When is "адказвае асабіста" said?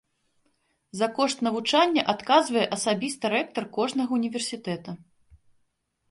2.13-3.25